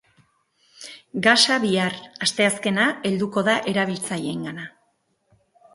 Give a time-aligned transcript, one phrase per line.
[1.27, 4.69] Gasa bihar, asteazkena, helduko da erabiltzaileengana.